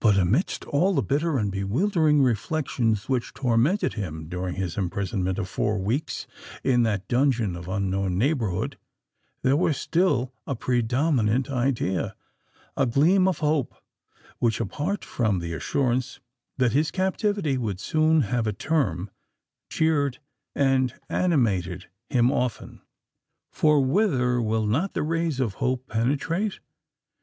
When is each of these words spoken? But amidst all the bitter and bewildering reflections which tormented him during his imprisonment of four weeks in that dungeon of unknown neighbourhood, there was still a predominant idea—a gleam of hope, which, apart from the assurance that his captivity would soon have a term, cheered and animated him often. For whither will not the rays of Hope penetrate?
But 0.00 0.16
amidst 0.16 0.64
all 0.64 0.94
the 0.94 1.02
bitter 1.02 1.36
and 1.36 1.52
bewildering 1.52 2.22
reflections 2.22 3.06
which 3.06 3.34
tormented 3.34 3.92
him 3.92 4.26
during 4.26 4.54
his 4.54 4.78
imprisonment 4.78 5.38
of 5.38 5.46
four 5.46 5.76
weeks 5.78 6.26
in 6.64 6.84
that 6.84 7.06
dungeon 7.06 7.54
of 7.54 7.68
unknown 7.68 8.16
neighbourhood, 8.16 8.78
there 9.42 9.58
was 9.58 9.76
still 9.76 10.32
a 10.46 10.56
predominant 10.56 11.50
idea—a 11.50 12.86
gleam 12.86 13.28
of 13.28 13.40
hope, 13.40 13.74
which, 14.38 14.58
apart 14.58 15.04
from 15.04 15.38
the 15.38 15.52
assurance 15.52 16.18
that 16.56 16.72
his 16.72 16.90
captivity 16.90 17.58
would 17.58 17.78
soon 17.78 18.22
have 18.22 18.46
a 18.46 18.54
term, 18.54 19.10
cheered 19.68 20.18
and 20.54 20.94
animated 21.10 21.90
him 22.08 22.32
often. 22.32 22.80
For 23.50 23.84
whither 23.84 24.40
will 24.40 24.64
not 24.64 24.94
the 24.94 25.02
rays 25.02 25.40
of 25.40 25.52
Hope 25.60 25.86
penetrate? 25.88 26.58